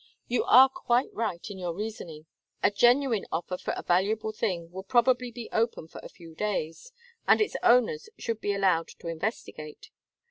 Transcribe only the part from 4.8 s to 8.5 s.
probably be open for a few days, and its owners should